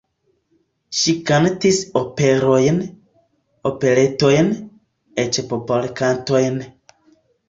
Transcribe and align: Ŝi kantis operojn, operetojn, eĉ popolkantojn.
Ŝi 0.99 1.13
kantis 1.31 1.81
operojn, 1.99 2.79
operetojn, 3.71 4.49
eĉ 5.25 5.39
popolkantojn. 5.53 6.59